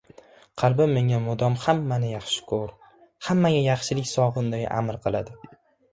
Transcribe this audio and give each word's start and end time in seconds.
Qalbim 0.61 0.93
menga 0.97 1.19
mudom 1.25 1.57
hammani 1.65 2.09
yaxshi 2.13 2.47
ko‘r, 2.53 2.73
hammaga 3.29 3.63
yaxshilik 3.67 4.11
sog‘in 4.17 4.53
deya 4.57 4.73
amr 4.79 4.99
qiladi. 5.05 5.39